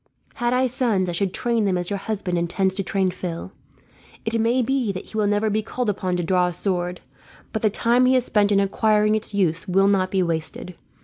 [0.33, 3.51] "Had I sons, I should train them as your husband intends to train Phil.
[4.25, 7.01] It may be that he will never be called upon to draw a sword,
[7.53, 10.73] but the time he has spent in acquiring its use will not be wasted.